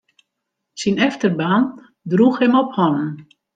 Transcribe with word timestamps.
Syn 0.81 0.97
efterban 1.07 1.63
droech 2.11 2.39
him 2.41 2.53
op 2.61 2.69
hannen. 2.77 3.11